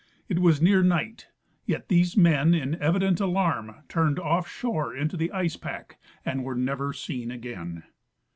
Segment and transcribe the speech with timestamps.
[0.27, 1.27] It was near night,
[1.67, 6.55] yet these men in evident alarm turned off shore into the ice pack and were
[6.55, 7.83] never seen again.